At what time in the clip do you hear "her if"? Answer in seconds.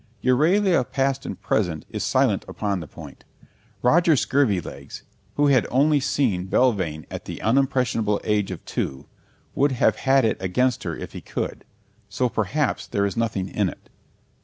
10.85-11.13